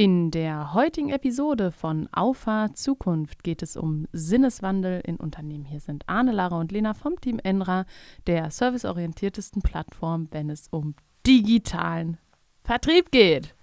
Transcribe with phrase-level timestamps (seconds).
[0.00, 5.66] In der heutigen Episode von Auffahrt Zukunft geht es um Sinneswandel in Unternehmen.
[5.66, 7.84] Hier sind Arne, Lara und Lena vom Team Enra,
[8.26, 10.94] der serviceorientiertesten Plattform, wenn es um
[11.26, 12.16] digitalen
[12.64, 13.54] Vertrieb geht.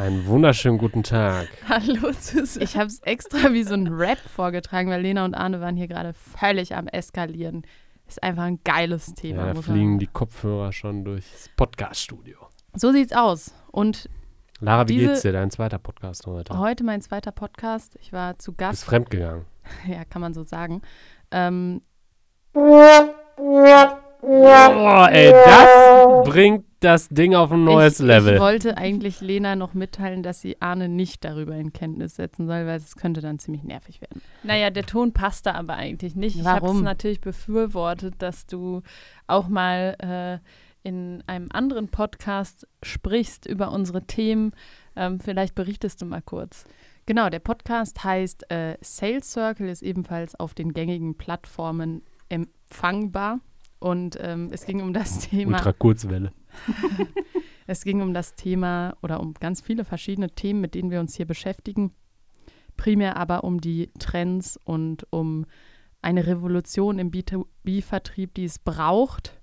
[0.00, 1.48] Einen wunderschönen guten Tag.
[1.68, 2.64] Hallo zusammen.
[2.64, 5.88] Ich habe es extra wie so ein Rap vorgetragen, weil Lena und Arne waren hier
[5.88, 7.66] gerade völlig am Eskalieren.
[8.12, 9.46] Ist einfach ein geiles Thema.
[9.46, 12.36] Ja, da fliegen die Kopfhörer schon durchs Podcast-Studio.
[12.74, 13.54] So sieht's aus.
[13.70, 14.06] Und
[14.60, 15.32] Lara, wie geht's dir?
[15.32, 16.58] Dein zweiter Podcast heute?
[16.58, 17.96] Heute mein zweiter Podcast.
[18.02, 18.72] Ich war zu Gast.
[18.72, 19.46] Bist fremdgegangen.
[19.88, 20.82] ja, kann man so sagen.
[21.30, 21.80] Ähm,
[22.52, 23.06] Oh,
[25.10, 28.34] ey, das bringt das Ding auf ein neues ich, Level.
[28.34, 32.66] Ich wollte eigentlich Lena noch mitteilen, dass sie Arne nicht darüber in Kenntnis setzen soll,
[32.66, 34.20] weil es könnte dann ziemlich nervig werden.
[34.42, 36.44] Naja, der Ton passte aber eigentlich nicht.
[36.44, 36.56] Warum?
[36.56, 38.82] Ich habe es natürlich befürwortet, dass du
[39.26, 44.52] auch mal äh, in einem anderen Podcast sprichst über unsere Themen.
[44.96, 46.64] Ähm, vielleicht berichtest du mal kurz.
[47.06, 53.40] Genau, der Podcast heißt äh, Sales Circle, ist ebenfalls auf den gängigen Plattformen empfangbar.
[53.82, 55.58] Und ähm, es ging um das Thema.
[55.58, 56.32] Ultrakurzwelle.
[57.66, 61.16] es ging um das Thema oder um ganz viele verschiedene Themen, mit denen wir uns
[61.16, 61.92] hier beschäftigen.
[62.76, 65.46] Primär aber um die Trends und um
[66.00, 69.40] eine Revolution im B2B-Vertrieb, die es braucht,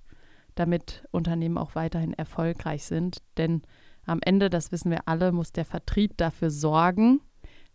[0.54, 3.18] damit Unternehmen auch weiterhin erfolgreich sind.
[3.36, 3.60] Denn
[4.06, 7.20] am Ende, das wissen wir alle, muss der Vertrieb dafür sorgen,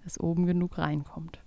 [0.04, 1.40] dass oben genug reinkommt.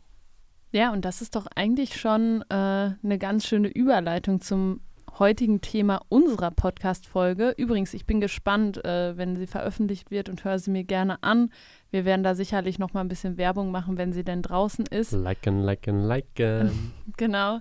[0.71, 4.81] Ja, und das ist doch eigentlich schon äh, eine ganz schöne Überleitung zum
[5.19, 7.55] heutigen Thema unserer Podcast-Folge.
[7.57, 11.51] Übrigens, ich bin gespannt, äh, wenn sie veröffentlicht wird und höre sie mir gerne an.
[11.91, 15.13] Wir werden da sicherlich noch mal ein bisschen Werbung machen, wenn sie denn draußen ist.
[15.13, 16.93] Liken, liken, liken.
[17.17, 17.61] genau.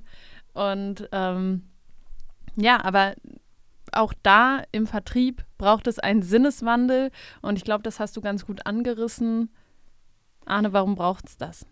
[0.54, 1.64] Und ähm,
[2.56, 3.14] ja, aber
[3.92, 7.12] auch da im Vertrieb braucht es einen Sinneswandel.
[7.42, 9.50] Und ich glaube, das hast du ganz gut angerissen.
[10.46, 11.66] Arne, warum braucht es das?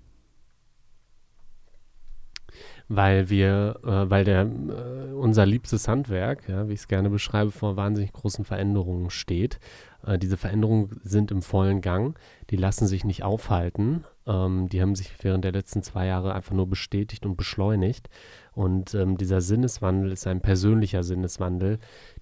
[2.88, 7.52] Weil wir, äh, weil der, äh, unser liebstes Handwerk, ja, wie ich es gerne beschreibe,
[7.52, 9.60] vor wahnsinnig großen Veränderungen steht.
[10.06, 12.18] Äh, diese Veränderungen sind im vollen Gang,
[12.50, 14.04] die lassen sich nicht aufhalten.
[14.28, 18.10] Ähm, die haben sich während der letzten zwei Jahre einfach nur bestätigt und beschleunigt.
[18.54, 21.80] Und ähm, dieser Sinneswandel ist ein persönlicher Sinneswandel,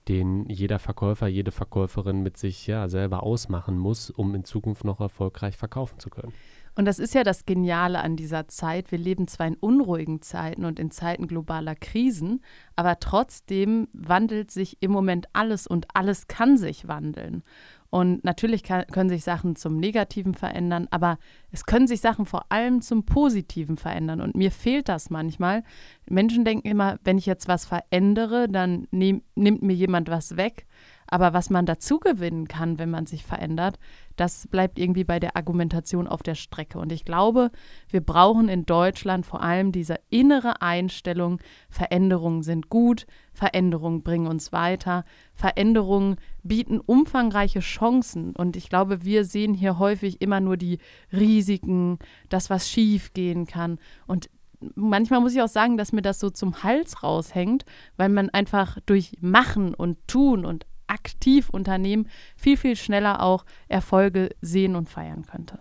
[0.08, 5.00] den jeder Verkäufer, jede Verkäuferin mit sich ja selber ausmachen muss, um in Zukunft noch
[5.00, 6.34] erfolgreich verkaufen zu können.
[6.76, 8.92] Und das ist ja das Geniale an dieser Zeit.
[8.92, 12.42] Wir leben zwar in unruhigen Zeiten und in Zeiten globaler Krisen,
[12.76, 17.44] aber trotzdem wandelt sich im Moment alles und alles kann sich wandeln.
[17.92, 21.20] Und natürlich kann, können sich Sachen zum Negativen verändern, aber
[21.52, 24.20] es können sich Sachen vor allem zum Positiven verändern.
[24.20, 25.64] Und mir fehlt das manchmal.
[26.10, 30.66] Menschen denken immer, wenn ich jetzt was verändere, dann nehm, nimmt mir jemand was weg.
[31.14, 33.78] Aber was man dazu gewinnen kann, wenn man sich verändert,
[34.16, 36.80] das bleibt irgendwie bei der Argumentation auf der Strecke.
[36.80, 37.52] Und ich glaube,
[37.88, 44.52] wir brauchen in Deutschland vor allem diese innere Einstellung, Veränderungen sind gut, Veränderungen bringen uns
[44.52, 48.36] weiter, Veränderungen bieten umfangreiche Chancen.
[48.36, 50.80] Und ich glaube, wir sehen hier häufig immer nur die
[51.12, 53.78] Risiken, das, was schief gehen kann.
[54.08, 54.32] Und
[54.74, 57.66] manchmal muss ich auch sagen, dass mir das so zum Hals raushängt,
[57.98, 64.30] weil man einfach durch Machen und Tun und aktiv unternehmen, viel, viel schneller auch Erfolge
[64.42, 65.60] sehen und feiern könnte.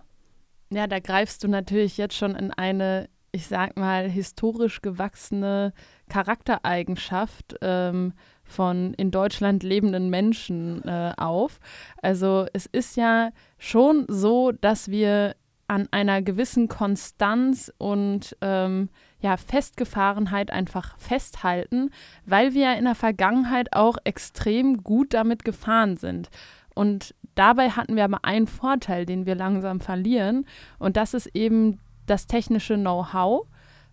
[0.71, 5.73] Ja, da greifst du natürlich jetzt schon in eine, ich sag mal, historisch gewachsene
[6.09, 11.59] Charaktereigenschaft ähm, von in Deutschland lebenden Menschen äh, auf.
[12.01, 15.35] Also es ist ja schon so, dass wir
[15.67, 18.89] an einer gewissen Konstanz und ähm,
[19.23, 21.91] ja, Festgefahrenheit einfach festhalten,
[22.25, 26.29] weil wir in der Vergangenheit auch extrem gut damit gefahren sind.
[26.75, 30.45] Und dabei hatten wir aber einen Vorteil, den wir langsam verlieren,
[30.77, 33.47] und das ist eben das technische Know-how,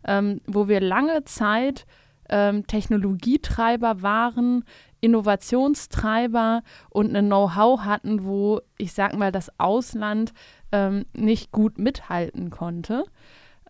[0.04, 1.86] ähm, wo wir lange Zeit
[2.28, 4.64] ähm, Technologietreiber waren,
[5.00, 10.32] Innovationstreiber und ein Know-how hatten, wo ich sag mal das Ausland
[10.72, 13.04] ähm, nicht gut mithalten konnte.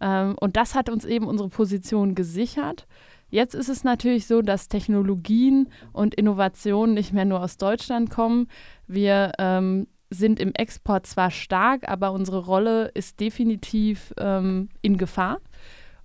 [0.01, 2.87] Ähm, und das hat uns eben unsere Position gesichert.
[3.29, 8.49] Jetzt ist es natürlich so, dass Technologien und Innovationen nicht mehr nur aus Deutschland kommen.
[8.89, 15.41] Wir ähm, sind im Export zwar stark, aber unsere Rolle ist definitiv ähm, in Gefahr.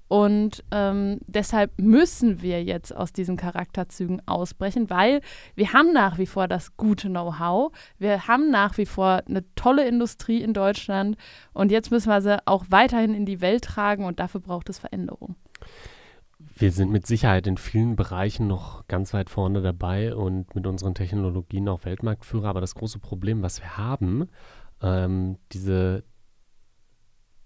[0.07, 5.21] Und ähm, deshalb müssen wir jetzt aus diesen Charakterzügen ausbrechen, weil
[5.55, 9.87] wir haben nach wie vor das gute Know-how, wir haben nach wie vor eine tolle
[9.87, 11.17] Industrie in Deutschland
[11.53, 14.77] und jetzt müssen wir sie auch weiterhin in die Welt tragen und dafür braucht es
[14.77, 15.35] Veränderung.
[16.57, 20.93] wir sind mit Sicherheit in vielen Bereichen noch ganz weit vorne dabei und mit unseren
[20.93, 22.47] Technologien auch Weltmarktführer.
[22.47, 24.29] Aber das große Problem, was wir haben,
[24.81, 26.03] ähm, diese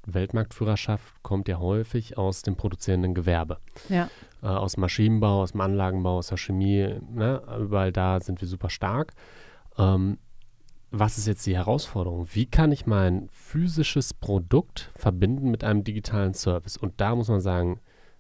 [0.05, 3.57] Weltmarktführerschaft kommt ja häufig aus dem produzierenden Gewerbe.
[3.89, 4.09] Ja.
[4.41, 6.95] Äh, aus Maschinenbau, aus dem Anlagenbau, aus der Chemie.
[7.11, 7.41] Ne?
[7.59, 9.13] Überall da sind wir super stark.
[9.77, 10.17] Ähm,
[10.91, 12.27] was ist jetzt die Herausforderung?
[12.31, 16.77] Wie kann ich mein physisches Produkt verbinden mit einem digitalen Service?
[16.77, 17.79] Und da muss man sagen,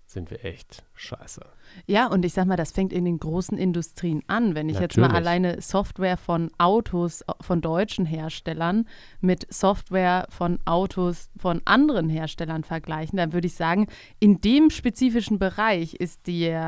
[0.09, 1.41] sind wir echt scheiße.
[1.85, 4.55] Ja, und ich sag mal, das fängt in den großen Industrien an.
[4.55, 4.95] Wenn ich Natürlich.
[4.95, 8.87] jetzt mal alleine Software von Autos von deutschen Herstellern
[9.21, 13.87] mit Software von Autos von anderen Herstellern vergleichen, dann würde ich sagen,
[14.19, 16.59] in dem spezifischen Bereich ist die,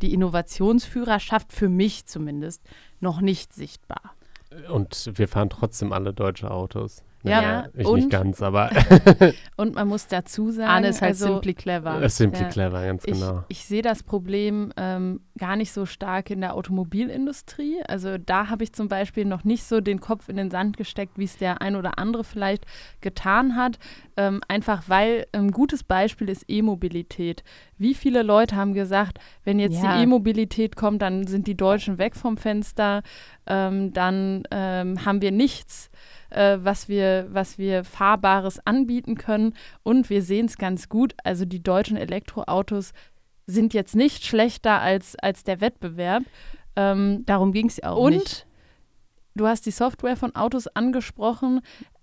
[0.00, 2.62] die Innovationsführerschaft für mich zumindest
[3.00, 4.14] noch nicht sichtbar.
[4.72, 7.02] Und wir fahren trotzdem alle deutsche Autos.
[7.24, 8.70] Ja, ja ich und, nicht ganz, aber.
[9.56, 10.70] und man muss dazu sagen.
[10.70, 12.00] Arne ist halt also, simply clever.
[12.00, 13.44] Ist simply ja, clever, ganz ich, genau.
[13.48, 17.78] Ich sehe das Problem ähm, gar nicht so stark in der Automobilindustrie.
[17.88, 21.18] Also da habe ich zum Beispiel noch nicht so den Kopf in den Sand gesteckt,
[21.18, 22.66] wie es der ein oder andere vielleicht
[23.00, 23.78] getan hat.
[24.16, 27.42] Ähm, einfach weil ein gutes Beispiel ist E-Mobilität.
[27.78, 29.96] Wie viele Leute haben gesagt, wenn jetzt ja.
[29.96, 33.02] die E-Mobilität kommt, dann sind die Deutschen weg vom Fenster,
[33.46, 35.90] ähm, dann ähm, haben wir nichts
[36.30, 39.54] äh, was, wir, was wir Fahrbares anbieten können.
[39.82, 41.14] Und wir sehen es ganz gut.
[41.24, 42.92] Also die deutschen Elektroautos
[43.46, 46.22] sind jetzt nicht schlechter als, als der Wettbewerb.
[46.76, 48.46] Ähm, Darum ging es auch und nicht.
[49.34, 51.60] Du hast die Software von Autos angesprochen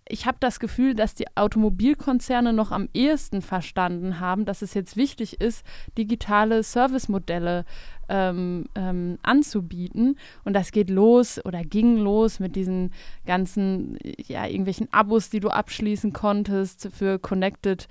[0.08, 4.98] ich habe das Gefühl, dass die Automobilkonzerne noch am ehesten verstanden haben, dass es jetzt
[4.98, 5.66] wichtig ist,
[5.98, 7.66] digitale Servicemodelle
[8.08, 10.18] ähm, ähm, anzubieten.
[10.44, 12.94] Und das geht los oder ging los mit diesen
[13.26, 13.98] ganzen,
[14.28, 17.88] ja, irgendwelchen Abos, die du abschließen konntest für Connected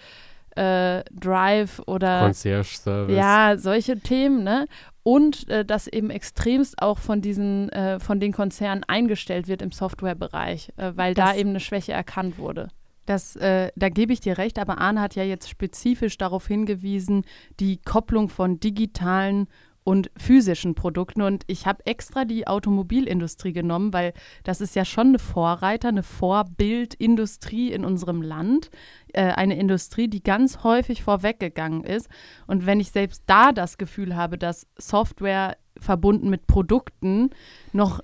[0.56, 3.16] äh, Drive oder Concierge Service.
[3.16, 4.66] Ja, solche Themen, ne?
[5.02, 9.70] Und äh, dass eben extremst auch von diesen, äh, von den Konzernen eingestellt wird im
[9.70, 12.68] Softwarebereich, äh, weil das, da eben eine Schwäche erkannt wurde.
[13.06, 17.24] Das, äh, da gebe ich dir recht, aber Arne hat ja jetzt spezifisch darauf hingewiesen,
[17.60, 19.46] die Kopplung von digitalen
[19.84, 21.22] und physischen Produkten.
[21.22, 26.02] Und ich habe extra die Automobilindustrie genommen, weil das ist ja schon eine Vorreiter, eine
[26.02, 28.70] Vorbildindustrie in unserem Land.
[29.12, 32.08] Äh, eine Industrie, die ganz häufig vorweggegangen ist.
[32.46, 37.30] Und wenn ich selbst da das Gefühl habe, dass Software verbunden mit Produkten
[37.72, 38.00] noch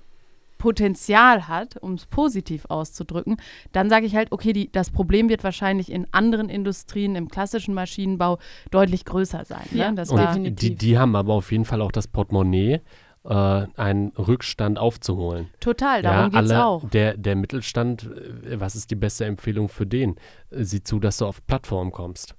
[0.61, 3.37] Potenzial hat, um es positiv auszudrücken,
[3.71, 7.73] dann sage ich halt, okay, die, das Problem wird wahrscheinlich in anderen Industrien, im klassischen
[7.73, 8.37] Maschinenbau
[8.69, 9.65] deutlich größer sein.
[9.71, 9.79] Ne?
[9.79, 10.55] Ja, das definitiv.
[10.59, 12.79] Die, die haben aber auf jeden Fall auch das Portemonnaie,
[13.23, 15.49] äh, einen Rückstand aufzuholen.
[15.59, 16.87] Total, darum ja, geht es auch.
[16.91, 20.17] Der, der Mittelstand, äh, was ist die beste Empfehlung für den?
[20.51, 22.35] Sieh zu, dass du auf Plattformen kommst.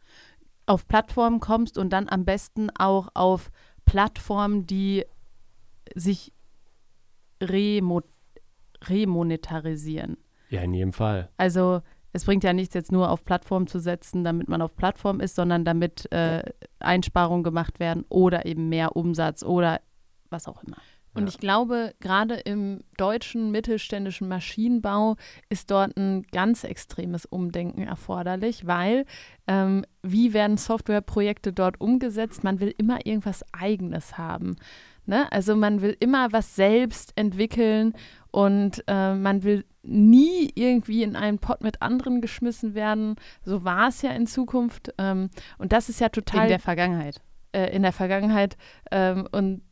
[0.66, 3.50] Auf Plattformen kommst und dann am besten auch auf
[3.84, 5.04] Plattformen, die
[5.96, 6.32] sich
[7.42, 8.02] remo
[8.88, 10.16] remonetarisieren.
[10.48, 11.30] Ja, in jedem Fall.
[11.36, 11.82] Also
[12.12, 15.34] es bringt ja nichts, jetzt nur auf Plattform zu setzen, damit man auf Plattform ist,
[15.34, 16.42] sondern damit äh,
[16.78, 19.80] Einsparungen gemacht werden oder eben mehr Umsatz oder
[20.28, 20.76] was auch immer.
[21.14, 21.28] Und ja.
[21.28, 25.16] ich glaube, gerade im deutschen mittelständischen Maschinenbau
[25.50, 29.04] ist dort ein ganz extremes Umdenken erforderlich, weil
[29.46, 32.44] ähm, wie werden Softwareprojekte dort umgesetzt?
[32.44, 34.56] Man will immer irgendwas Eigenes haben.
[35.04, 35.30] Ne?
[35.32, 37.92] Also man will immer was selbst entwickeln
[38.32, 43.16] und äh, man will nie irgendwie in einen Pott mit anderen geschmissen werden.
[43.44, 44.92] So war es ja in Zukunft.
[44.98, 46.44] Ähm, und das ist ja total.
[46.44, 47.20] In der Vergangenheit.
[47.52, 48.56] Äh, in der Vergangenheit.
[48.90, 49.62] Ähm, und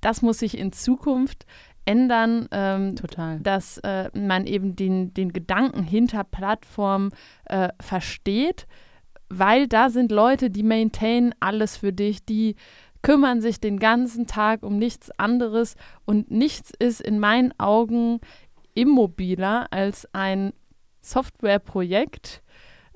[0.00, 1.46] das muss sich in Zukunft
[1.84, 2.48] ändern.
[2.52, 3.40] Ähm, total.
[3.40, 7.10] Dass äh, man eben den, den Gedanken hinter Plattformen
[7.46, 8.68] äh, versteht,
[9.30, 12.56] weil da sind Leute, die maintain alles für dich, die
[13.02, 15.76] kümmern sich den ganzen Tag um nichts anderes.
[16.04, 18.20] Und nichts ist in meinen Augen
[18.74, 20.52] immobiler als ein
[21.00, 22.42] Softwareprojekt,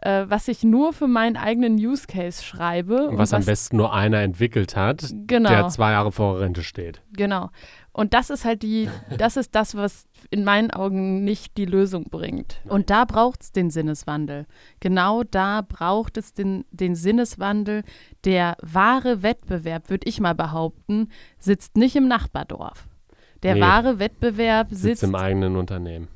[0.04, 3.08] äh, was ich nur für meinen eigenen Use Case schreibe.
[3.12, 5.48] Was, was am besten nur einer entwickelt hat, genau.
[5.48, 7.00] der zwei Jahre vor Rente steht.
[7.12, 7.50] Genau.
[7.92, 12.04] Und das ist halt die, das ist das, was in meinen Augen nicht die Lösung
[12.10, 12.60] bringt.
[12.64, 14.46] Und da braucht es den Sinneswandel.
[14.80, 17.82] Genau da braucht es den, den Sinneswandel.
[18.24, 21.08] Der wahre Wettbewerb, würde ich mal behaupten,
[21.38, 22.88] sitzt nicht im Nachbardorf.
[23.42, 26.08] Der nee, wahre Wettbewerb sitzt, sitzt im eigenen Unternehmen.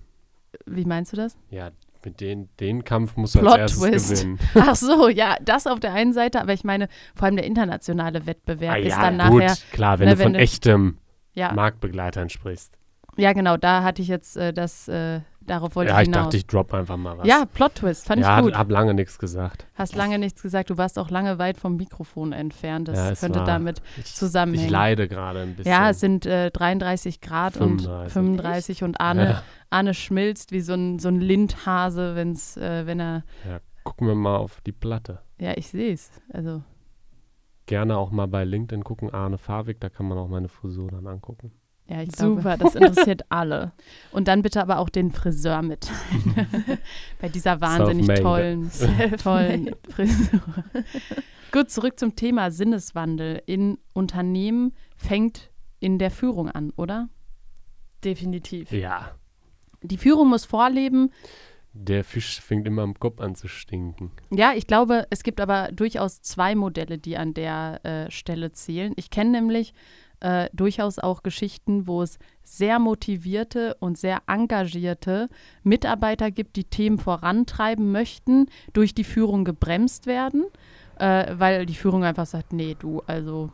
[0.67, 1.39] Wie meinst du das?
[1.51, 1.71] Ja,
[2.05, 4.23] mit den, den Kampf du Plot als erstes Twist.
[4.23, 4.39] gewinnen.
[4.55, 8.27] Ach so, ja, das auf der einen Seite, aber ich meine, vor allem der internationale
[8.27, 9.57] Wettbewerb ah, ist ja, dann gut, nachher.
[9.73, 10.99] Klar, wenn ne, du von wenn echtem
[11.35, 11.53] ja.
[11.53, 12.79] Marktbegleitern sprichst.
[13.17, 16.25] Ja, genau, da hatte ich jetzt äh, das, äh, Darauf wollte ja, ich ich hinaus.
[16.27, 17.27] dachte, ich drop einfach mal was.
[17.27, 18.53] ja, Plot-Twist, fand ja, ich gut.
[18.53, 19.67] hab, hab lange nichts gesagt.
[19.75, 22.89] Hast lange nichts gesagt, du warst auch lange weit vom Mikrofon entfernt.
[22.89, 24.67] Das Ja, könnte war- damit Ich, zusammenhängen.
[24.67, 25.73] ich leide gerade ein bisschen.
[25.73, 28.05] ja, es sind äh, 33 Grad 35.
[28.05, 29.43] und 35 und Arne, Ja.
[29.71, 33.23] Arne schmilzt wie so ein, so ein Lindhase, wenn's, äh, wenn er,
[33.85, 35.21] Gucken wir mal auf die Platte.
[35.39, 36.11] ja, ich sehe es.
[36.33, 36.63] Also,
[37.67, 41.07] Gerne auch mal bei LinkedIn gucken, Arne Fawig, da kann man auch meine Frisur dann
[41.07, 41.53] angucken.
[41.89, 42.37] Ja, ich glaube.
[42.37, 43.73] Super, das interessiert alle.
[44.13, 45.91] Und dann bitte aber auch den Friseur mit.
[47.21, 48.71] Bei dieser wahnsinnig tollen,
[49.23, 50.41] tollen Frisur.
[51.53, 53.43] Gut, zurück zum Thema Sinneswandel.
[53.47, 57.09] In Unternehmen fängt in der Führung an, oder?
[58.05, 58.71] Definitiv.
[58.71, 59.13] Ja,
[59.83, 61.11] Die Führung muss vorleben.
[61.73, 64.11] der Fisch fängt immer am Kopf an zu stinken.
[64.31, 68.93] Ja, ich glaube, es gibt aber durchaus zwei Modelle, die an der äh, Stelle zählen.
[68.97, 69.73] Ich kenne nämlich
[70.21, 75.29] äh, durchaus auch Geschichten, wo es sehr motivierte und sehr engagierte
[75.63, 80.45] Mitarbeiter gibt, die Themen vorantreiben möchten, durch die Führung gebremst werden,
[80.99, 83.51] äh, weil die Führung einfach sagt, nee, du, also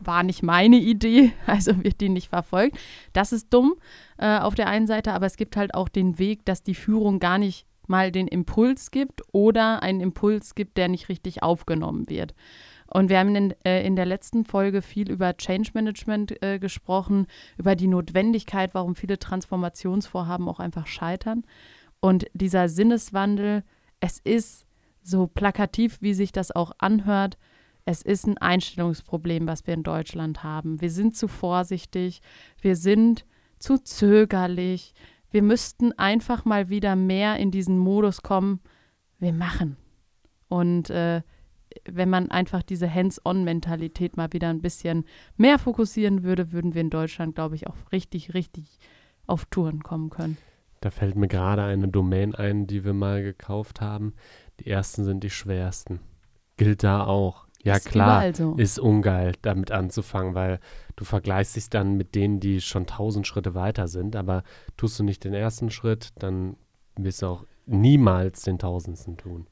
[0.00, 2.78] war nicht meine Idee, also wird die nicht verfolgt.
[3.12, 3.74] Das ist dumm
[4.18, 7.18] äh, auf der einen Seite, aber es gibt halt auch den Weg, dass die Führung
[7.18, 12.34] gar nicht mal den Impuls gibt oder einen Impuls gibt, der nicht richtig aufgenommen wird.
[12.92, 17.26] Und wir haben in, äh, in der letzten Folge viel über Change Management äh, gesprochen,
[17.56, 21.44] über die Notwendigkeit, warum viele Transformationsvorhaben auch einfach scheitern.
[22.00, 23.62] Und dieser Sinneswandel,
[24.00, 24.66] es ist
[25.02, 27.38] so plakativ, wie sich das auch anhört,
[27.84, 30.80] es ist ein Einstellungsproblem, was wir in Deutschland haben.
[30.80, 32.20] Wir sind zu vorsichtig,
[32.60, 33.24] wir sind
[33.58, 34.94] zu zögerlich.
[35.30, 38.60] Wir müssten einfach mal wieder mehr in diesen Modus kommen,
[39.18, 39.76] wir machen.
[40.48, 41.22] Und äh,
[41.84, 45.04] wenn man einfach diese Hands-on-Mentalität mal wieder ein bisschen
[45.36, 48.78] mehr fokussieren würde, würden wir in Deutschland, glaube ich, auch richtig, richtig
[49.26, 50.36] auf Touren kommen können.
[50.80, 54.14] Da fällt mir gerade eine Domain ein, die wir mal gekauft haben.
[54.60, 56.00] Die ersten sind die schwersten.
[56.56, 57.46] Gilt da auch.
[57.62, 58.32] Ja, Ist klar.
[58.34, 58.54] so.
[58.54, 60.60] Ist ungeil, damit anzufangen, weil
[60.96, 64.44] du vergleichst dich dann mit denen, die schon tausend Schritte weiter sind, aber
[64.78, 66.56] tust du nicht den ersten Schritt, dann
[66.96, 69.46] wirst du auch niemals den tausendsten tun.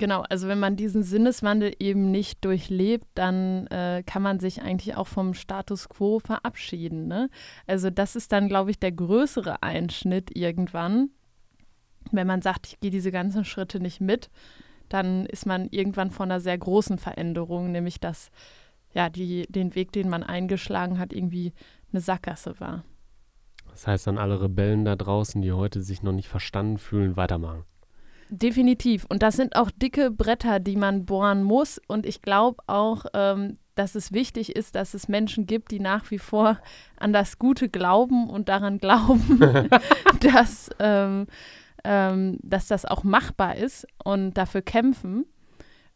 [0.00, 4.96] Genau, also wenn man diesen Sinneswandel eben nicht durchlebt, dann äh, kann man sich eigentlich
[4.96, 7.06] auch vom Status quo verabschieden.
[7.06, 7.28] Ne?
[7.66, 11.10] Also das ist dann, glaube ich, der größere Einschnitt irgendwann.
[12.12, 14.30] Wenn man sagt, ich gehe diese ganzen Schritte nicht mit,
[14.88, 18.30] dann ist man irgendwann vor einer sehr großen Veränderung, nämlich dass
[18.94, 21.52] ja die, den Weg, den man eingeschlagen hat, irgendwie
[21.92, 22.84] eine Sackgasse war.
[23.70, 27.66] Das heißt an alle Rebellen da draußen, die heute sich noch nicht verstanden fühlen, weitermachen.
[28.30, 29.06] Definitiv.
[29.08, 31.80] Und das sind auch dicke Bretter, die man bohren muss.
[31.88, 36.10] Und ich glaube auch, ähm, dass es wichtig ist, dass es Menschen gibt, die nach
[36.12, 36.58] wie vor
[36.96, 39.40] an das Gute glauben und daran glauben,
[40.20, 41.26] dass, ähm,
[41.82, 45.24] ähm, dass das auch machbar ist und dafür kämpfen.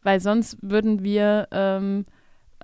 [0.03, 1.47] Weil sonst würden wir.
[1.51, 2.05] Ähm,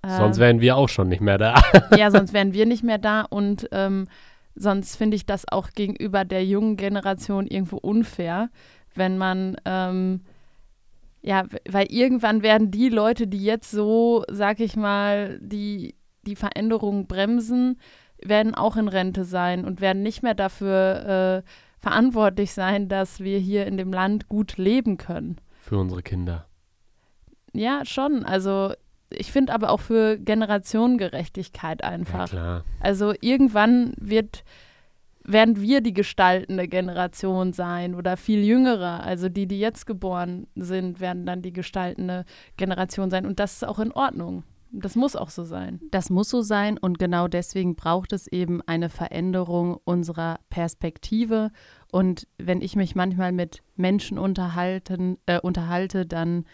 [0.04, 1.62] äh, Sonst wären wir auch schon nicht mehr da.
[1.98, 4.08] ja, sonst wären wir nicht mehr da und ähm,
[4.56, 8.50] sonst finde ich das auch gegenüber der jungen Generation irgendwo unfair,
[8.96, 10.22] wenn man, ähm,
[11.22, 15.96] ja, weil irgendwann werden die Leute, die jetzt so, sag ich mal, die,
[16.26, 17.80] die Veränderung bremsen,
[18.24, 23.40] werden auch in Rente sein und werden nicht mehr dafür äh, verantwortlich sein, dass wir
[23.40, 25.38] hier in dem Land gut leben können.
[25.60, 26.46] Für unsere Kinder.
[27.54, 28.24] Ja, schon.
[28.24, 28.74] Also
[29.10, 32.30] ich finde aber auch für Generationengerechtigkeit Ja, einfach.
[32.30, 32.64] klar.
[32.80, 34.44] Also irgendwann wird,
[35.24, 39.04] werden wir die gestaltende Generation sein oder viel jüngere.
[39.04, 42.26] Also die, die jetzt geboren sind, werden dann die gestaltende
[42.58, 43.26] Generation sein.
[43.26, 44.44] Und das ist auch in Ordnung.
[44.74, 45.82] Das muss auch so sein.
[45.92, 51.52] Das muss so sein und genau deswegen braucht es eben eine Veränderung unserer Perspektive.
[51.92, 56.46] Und wenn ich mich manchmal mit Menschen unterhalten, äh, unterhalte, dann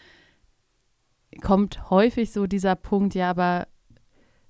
[1.42, 3.68] kommt häufig so dieser Punkt, ja, aber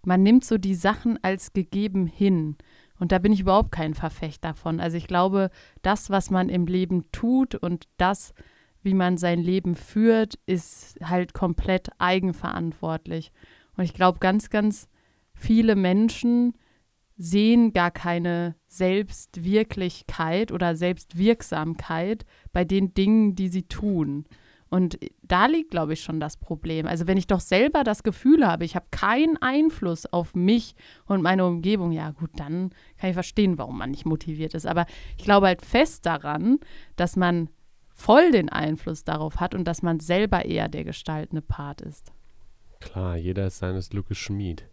[0.06, 2.56] man nimmt so die Sachen als gegeben hin.
[3.00, 4.80] Und da bin ich überhaupt kein Verfechter davon.
[4.80, 5.50] Also ich glaube,
[5.82, 8.34] das, was man im Leben tut und das,
[8.82, 13.32] wie man sein Leben führt, ist halt komplett eigenverantwortlich.
[13.76, 14.88] Und ich glaube, ganz, ganz
[15.34, 16.54] viele Menschen
[17.18, 24.26] sehen gar keine Selbstwirklichkeit oder Selbstwirksamkeit bei den Dingen, die sie tun.
[24.70, 26.88] Und da liegt, glaube ich, schon das Problem.
[26.88, 31.22] Also wenn ich doch selber das Gefühl habe, ich habe keinen Einfluss auf mich und
[31.22, 34.68] meine Umgebung, ja gut, dann kann ich verstehen, warum man nicht motiviert ist.
[34.68, 34.86] Aber
[35.18, 36.60] ich glaube halt fest daran,
[36.98, 37.50] dass man
[37.96, 42.12] voll den Einfluss darauf hat und dass man selber eher der gestaltende Part ist.
[42.80, 44.66] Klar, jeder ist seines Glückes Schmied.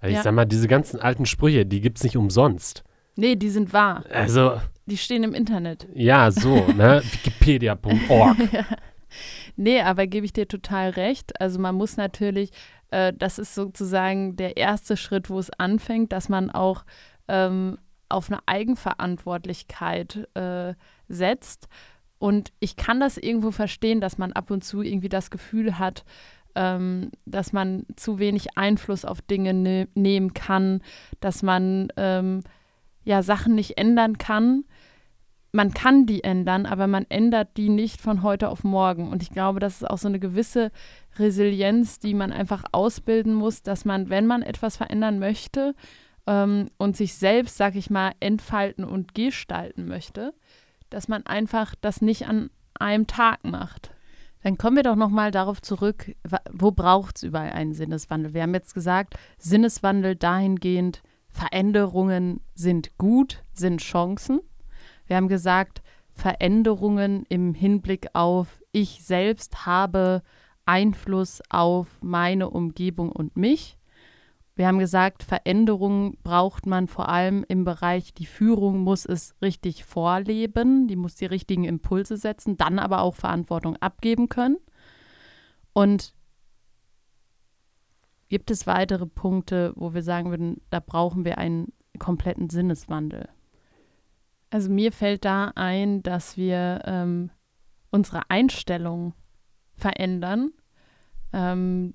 [0.00, 0.18] Also Ja.
[0.20, 2.84] ich sag mal, diese ganzen alten Sprüche, die gibt's nicht umsonst.
[3.16, 4.04] Nee, die sind wahr.
[4.10, 5.86] Also, die stehen im Internet.
[5.94, 7.00] Ja, so, ne?
[7.12, 8.36] Wikipedia.org.
[9.56, 11.40] Nee, aber gebe ich dir total recht.
[11.40, 12.50] Also man muss natürlich,
[12.90, 16.84] äh, das ist sozusagen der erste Schritt, wo es anfängt, dass man auch
[17.28, 17.78] ähm,
[18.08, 20.74] auf eine Eigenverantwortlichkeit äh,
[21.08, 21.68] setzt.
[22.18, 26.04] Und ich kann das irgendwo verstehen, dass man ab und zu irgendwie das Gefühl hat,
[26.54, 30.82] ähm, dass man zu wenig Einfluss auf Dinge ne nehmen kann,
[31.20, 32.42] dass man ähm,
[33.04, 34.64] ja Sachen nicht ändern kann.
[35.54, 39.08] Man kann die ändern, aber man ändert die nicht von heute auf morgen.
[39.08, 40.72] Und ich glaube, das ist auch so eine gewisse
[41.16, 45.76] Resilienz, die man einfach ausbilden muss, dass man, wenn man etwas verändern möchte
[46.26, 50.34] ähm, und sich selbst, sag ich mal, entfalten und gestalten möchte,
[50.90, 53.92] dass man einfach das nicht an einem Tag macht.
[54.42, 56.16] Dann kommen wir doch nochmal darauf zurück,
[56.50, 58.34] wo braucht es überall einen Sinneswandel?
[58.34, 64.40] Wir haben jetzt gesagt, Sinneswandel dahingehend, Veränderungen sind gut, sind Chancen.
[65.06, 65.82] Wir haben gesagt,
[66.12, 70.22] Veränderungen im Hinblick auf, ich selbst habe
[70.64, 73.78] Einfluss auf meine Umgebung und mich.
[74.56, 79.84] Wir haben gesagt, Veränderungen braucht man vor allem im Bereich, die Führung muss es richtig
[79.84, 84.58] vorleben, die muss die richtigen Impulse setzen, dann aber auch Verantwortung abgeben können.
[85.72, 86.14] Und
[88.28, 93.28] gibt es weitere Punkte, wo wir sagen würden, da brauchen wir einen kompletten Sinneswandel?
[94.54, 97.30] Also mir fällt da ein, dass wir ähm,
[97.90, 99.12] unsere Einstellung
[99.74, 100.52] verändern,
[101.32, 101.94] ähm,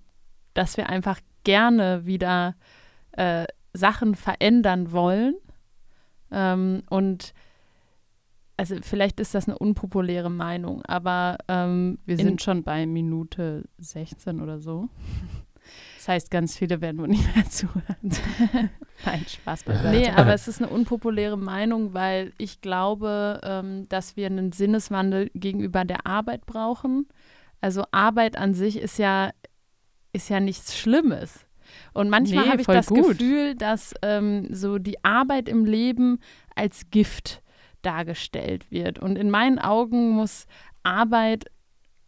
[0.56, 2.58] dass wir einfach gerne wieder
[3.14, 5.36] äh, Sachen verändern wollen.
[6.32, 7.34] Ähm, und
[8.58, 14.42] also vielleicht ist das eine unpopuläre Meinung, aber ähm, wir sind schon bei Minute 16
[14.42, 14.90] oder so.
[16.00, 17.84] Das heißt, ganz viele werden wohl nicht mehr zuhören.
[19.06, 19.90] Nein, Spaß beiseite.
[19.90, 25.30] Nee, aber es ist eine unpopuläre Meinung, weil ich glaube, ähm, dass wir einen Sinneswandel
[25.34, 27.10] gegenüber der Arbeit brauchen.
[27.60, 29.32] Also Arbeit an sich ist ja
[30.14, 31.46] ist ja nichts Schlimmes.
[31.94, 33.18] Und manchmal nee, habe ich das gut.
[33.18, 36.20] Gefühl, dass ähm, so die Arbeit im Leben
[36.56, 37.44] als Gift
[37.82, 39.00] dargestellt wird.
[39.00, 40.48] Und in meinen Augen muss
[40.82, 41.52] Arbeit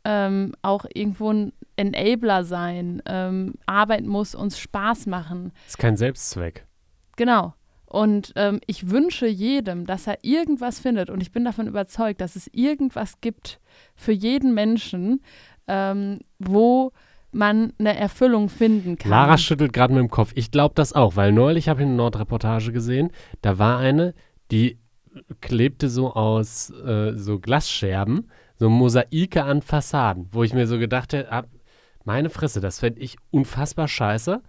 [0.03, 3.01] ähm, auch irgendwo ein Enabler sein.
[3.05, 5.51] Ähm, Arbeit muss uns Spaß machen.
[5.67, 6.65] Ist kein Selbstzweck.
[7.17, 7.53] Genau.
[7.85, 11.09] Und ähm, ich wünsche jedem, dass er irgendwas findet.
[11.09, 13.59] Und ich bin davon überzeugt, dass es irgendwas gibt
[13.95, 15.21] für jeden Menschen,
[15.67, 16.93] ähm, wo
[17.33, 19.09] man eine Erfüllung finden kann.
[19.09, 20.31] Lara schüttelt gerade mit dem Kopf.
[20.35, 23.11] Ich glaube das auch, weil neulich habe ich eine Nordreportage gesehen.
[23.41, 24.13] Da war eine,
[24.51, 24.79] die
[25.41, 28.29] klebte so aus äh, so Glasscherben,
[28.62, 31.47] so Mosaike an Fassaden, wo ich mir so gedacht habe,
[32.04, 34.39] meine Fresse, das fände ich unfassbar scheiße,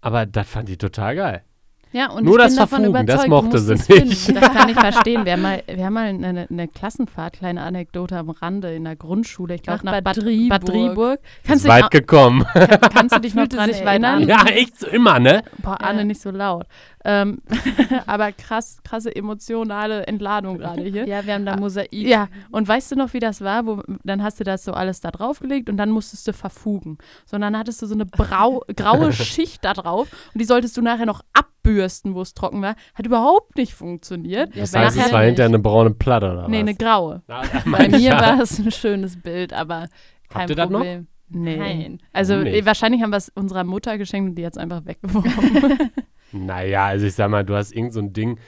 [0.00, 1.44] aber das fand ich total geil.
[1.92, 3.84] Ja, und Nur ich das bin Verfugen, davon das überzeugt, mochte sie nicht.
[3.84, 4.40] finden.
[4.40, 5.24] Das kann ich verstehen.
[5.24, 8.96] Wir haben mal, wir haben mal eine, eine Klassenfahrt, kleine Anekdote am Rande in der
[8.96, 10.48] Grundschule, ich glaube Nach nach Bad Bad, Driburg.
[10.50, 11.20] Bad Driburg.
[11.20, 12.44] Ist Kannst du, dich, weit gekommen.
[12.52, 14.28] kann, kannst du dich noch dran erinnern?
[14.28, 15.42] ja, echt so immer, ne?
[15.62, 15.86] Boah, Ja.
[15.88, 16.66] Anne, nicht so laut.
[17.04, 17.38] Ähm,
[18.06, 21.06] aber krass, krasse emotionale Entladung gerade hier.
[21.06, 21.92] Ja, wir haben da Mosaik.
[21.92, 23.66] Ja, und weißt du noch, wie das war?
[23.66, 26.98] Wo, dann hast du das so alles da draufgelegt und dann musstest du verfugen.
[27.24, 30.76] So, und dann hattest du so eine brau, graue Schicht da drauf und die solltest
[30.76, 31.22] du nachher noch
[31.68, 32.74] abbürsten, wo es trocken war.
[32.94, 34.56] Hat überhaupt nicht funktioniert.
[34.56, 36.48] Das heißt, es war hinterher eine braune Platte oder was?
[36.48, 37.22] nee, eine graue.
[37.28, 38.20] Na, Bei mir ja.
[38.20, 39.86] war es ein schönes Bild, aber
[40.28, 40.78] kein Habt ihr das noch?
[40.80, 41.06] Problem.
[41.30, 41.56] Nee.
[41.56, 41.98] Nein.
[42.12, 42.54] Also nicht?
[42.54, 45.90] eh, wahrscheinlich haben wir es unserer Mutter geschenkt und die jetzt einfach weggeworfen.
[46.32, 48.38] Naja, also ich sag mal, du hast irgend so ein Ding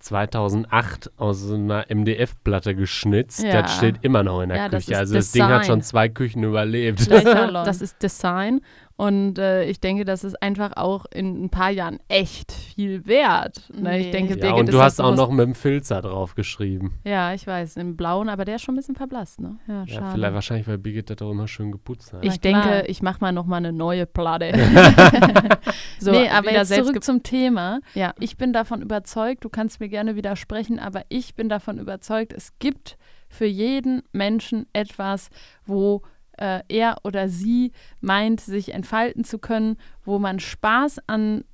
[0.00, 3.42] 2008 aus so einer MDF-Platte geschnitzt.
[3.42, 3.62] Ja.
[3.62, 4.92] Das steht immer noch in der Ja, das Küche.
[4.92, 5.64] ist Also das Ding hat Design.
[5.66, 7.10] schon zwei Küchen überlebt.
[7.10, 8.60] Das ist Design
[9.02, 13.68] und äh, ich denke, das ist einfach auch in ein paar Jahren echt viel wert.
[13.74, 13.98] Ne?
[13.98, 17.00] Ich denke, Ja, Birgit und du hast auch noch mit dem Filzer drauf geschrieben.
[17.02, 19.58] Ja, ich weiß, im Blauen, aber der ist schon ein bisschen verblasst, ne?
[19.66, 20.12] Ja, Ja, schade.
[20.12, 22.24] vielleicht wahrscheinlich, weil Birgit das auch immer schön geputzt hat.
[22.24, 22.62] Ich klar.
[22.62, 24.52] denke, ich mache mal noch mal eine neue Platte.
[25.98, 27.80] so, nee, aber wieder jetzt zurück zum Thema.
[27.94, 28.14] Ja.
[28.20, 32.56] Ich bin davon überzeugt, du kannst mir gerne widersprechen, aber ich bin davon überzeugt, es
[32.60, 35.28] gibt für jeden Menschen etwas,
[35.66, 36.02] wo
[36.42, 41.44] äh, er oder sie meint, sich entfalten zu können, wo man Spaß an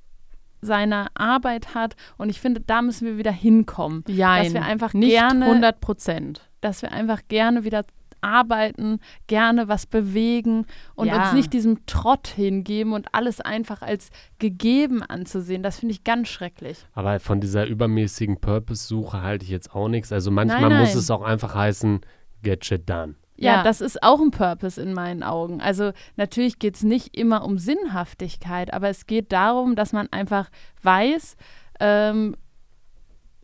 [0.61, 1.95] seiner Arbeit hat.
[2.17, 4.03] Und ich finde, da müssen wir wieder hinkommen.
[4.07, 6.49] Jein, Dass wir einfach nicht gerne 100 Prozent.
[6.61, 7.85] dass wir einfach gerne wieder
[8.21, 11.21] arbeiten, gerne was bewegen und Ja.
[11.23, 15.63] uns nicht diesem Trott hingeben und alles einfach als gegeben anzusehen.
[15.63, 16.79] Das finde ich ganz schrecklich.
[16.93, 20.11] Aber von dieser übermäßigen Purpose-Suche halte ich jetzt auch nichts.
[20.11, 20.97] Also manchmal Nein, muss nein.
[20.97, 22.01] es auch einfach heißen,
[22.43, 23.15] get shit done.
[23.41, 23.63] Ja, Ja.
[23.63, 25.61] das ist auch ein Purpose in meinen Augen.
[25.61, 30.49] Also natürlich geht es nicht immer um Sinnhaftigkeit, aber es geht darum, dass man einfach
[30.83, 31.37] weiß,
[31.79, 32.35] ähm,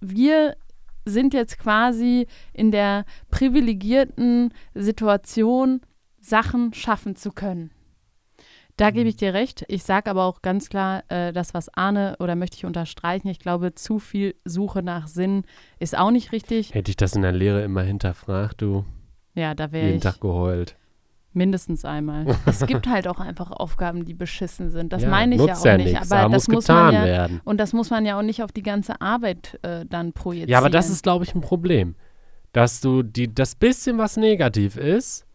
[0.02, 0.56] wir
[1.06, 5.82] sind jetzt quasi in der privilegierten Situation,
[6.20, 7.72] Sachen schaffen zu können.
[8.78, 9.64] Da gebe ich dir recht.
[9.70, 13.40] Ich sage aber auch ganz klar, äh, das, was Arne, oder möchte ich unterstreichen, ich
[13.40, 15.44] glaube, zu viel Suche nach Sinn
[15.80, 16.74] ist auch nicht richtig.
[16.74, 18.84] Hätte ich das in der Lehre immer hinterfragt, du.
[19.36, 20.76] Ja, da wäre Jeden ich Tag geheult.
[21.34, 22.26] mindestens einmal.
[22.46, 24.94] Es gibt halt auch einfach Aufgaben, die beschissen sind.
[24.94, 25.94] Das Ja, meine ich ja auch nicht.
[25.94, 27.42] nix, aber muss das muss getan man ja, werden.
[27.44, 30.50] und das muss man ja auch nicht auf die ganze Arbeit äh, dann projizieren.
[30.50, 31.96] Ja, aber das ist, glaube ich, ein Problem.
[32.54, 35.26] Dass du die, das bisschen, was negativ ist,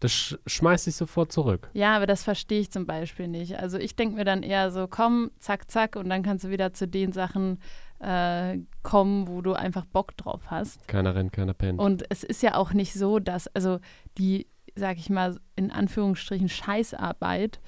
[0.00, 1.70] das sch schmeißt dich sofort zurück.
[1.72, 3.58] Ja, aber das verstehe ich zum Beispiel nicht.
[3.58, 6.74] Also ich denke mir dann eher so, komm, zack, zack, und dann kannst du wieder
[6.74, 7.60] zu den Sachen
[8.00, 10.86] äh, kommen, wo du einfach Bock drauf hast.
[10.88, 11.78] Keiner rennt, keiner pennt.
[11.78, 13.78] Und es ist ja auch nicht so, dass, also
[14.18, 17.60] die, sag ich mal, in Anführungsstrichen Scheißarbeit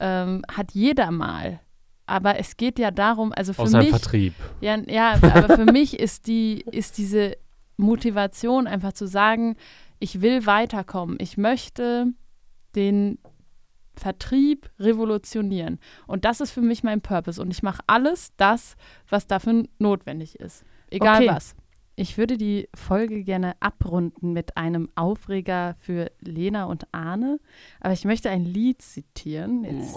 [0.00, 1.60] ähm, hat jeder mal.
[2.06, 4.34] Aber es geht ja darum, also für im mich, Vertrieb.
[4.60, 7.36] ja, ja, aber für mich ist die, ist diese
[7.76, 9.56] Motivation einfach zu sagen,
[9.98, 11.16] ich will weiterkommen.
[11.18, 12.08] Ich möchte
[12.74, 13.18] den
[13.96, 15.78] Vertrieb revolutionieren.
[16.06, 17.40] Und das ist für mich mein Purpose.
[17.40, 18.76] Und ich mache alles das,
[19.08, 20.64] was dafür notwendig ist.
[20.90, 21.34] Egal Okay.
[21.34, 21.54] was.
[21.96, 27.38] Ich würde die Folge gerne abrunden mit einem Aufreger für Lena und Arne.
[27.80, 29.62] Aber ich möchte ein Lied zitieren.
[29.62, 29.96] Jetzt,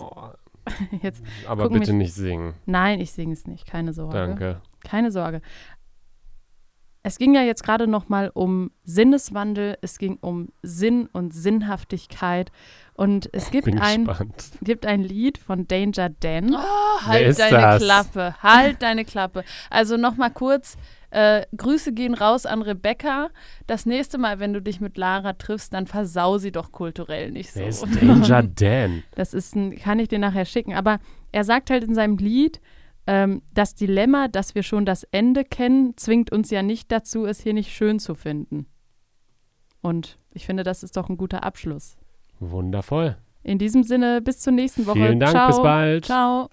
[1.02, 2.54] jetzt, Aber bitte mich- nicht singen.
[2.68, 3.66] nein, ich singe es nicht.
[3.66, 4.14] Keine Sorge.
[4.16, 4.62] Danke.
[4.84, 5.42] Keine Sorge.
[7.08, 12.52] Es ging ja jetzt gerade noch mal um Sinneswandel, es ging um Sinn und Sinnhaftigkeit
[12.96, 14.52] und es gibt Bin ein, gespannt.
[14.62, 16.54] gibt ein Lied von Danger Dan.
[16.54, 17.82] Oh, Wer halt ist deine das?
[17.82, 18.36] Klappe.
[18.44, 19.46] Halt deine Klappe.
[19.70, 20.76] Also nochmal kurz.
[21.10, 23.30] Äh, Grüße gehen raus an Rebecca.
[23.68, 27.54] Das nächste Mal, wenn du dich mit Lara triffst, dann versau sie doch kulturell nicht
[27.54, 27.62] so.
[27.62, 29.04] Wer ist Danger Dan?
[29.16, 30.74] Das ist ein, kann ich dir nachher schicken.
[30.74, 31.00] Aber
[31.32, 32.60] er sagt halt in seinem Lied,
[33.08, 37.42] ähm, das Dilemma, dass wir schon das Ende kennen, zwingt uns ja nicht dazu, es
[37.42, 38.68] hier nicht schön zu finden.
[39.82, 41.98] Und ich finde, das ist doch ein guter Abschluss.
[42.40, 43.18] Wundervoll.
[43.44, 45.00] In diesem Sinne, bis zur nächsten Woche.
[45.00, 45.48] Vielen Dank, Ciao.
[45.48, 46.06] bis bald.
[46.06, 46.50] Ciao.